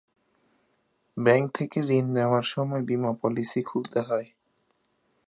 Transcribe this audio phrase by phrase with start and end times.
[1.17, 4.27] Bank থেকে ঋণ নেওয়ার সময় বিমা পলিসি খুলতে হয়।